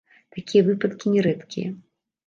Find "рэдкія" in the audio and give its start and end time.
1.31-1.69